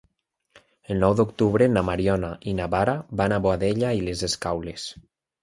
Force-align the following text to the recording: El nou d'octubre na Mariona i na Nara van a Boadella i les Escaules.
El 0.93 1.03
nou 1.03 1.11
d'octubre 1.19 1.67
na 1.73 1.83
Mariona 1.89 2.31
i 2.53 2.55
na 2.61 2.67
Nara 2.75 2.97
van 3.23 3.37
a 3.37 3.41
Boadella 3.45 3.93
i 4.01 4.03
les 4.09 4.27
Escaules. 4.31 4.89